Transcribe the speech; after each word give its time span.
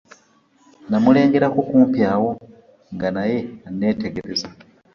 Namulengerako 0.89 1.57
okumpi 1.63 1.99
awo 2.13 2.29
nga 2.93 3.07
naye 3.15 3.37
anneetegereza. 3.67 4.47